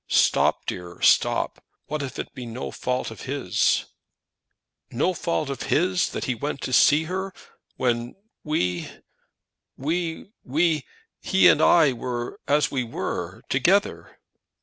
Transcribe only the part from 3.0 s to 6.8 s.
of his?" "No fault of his that he went